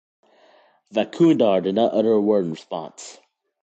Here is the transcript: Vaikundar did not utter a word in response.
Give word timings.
Vaikundar 0.95 1.61
did 1.61 1.75
not 1.75 1.93
utter 1.93 2.13
a 2.13 2.19
word 2.19 2.45
in 2.45 2.49
response. 2.51 3.19